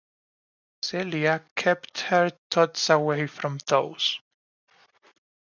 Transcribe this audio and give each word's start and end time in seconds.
Celia 0.81 1.45
kept 1.55 1.99
her 1.99 2.31
thoughts 2.49 2.89
away 2.89 3.27
from 3.27 3.59
those. 3.67 4.19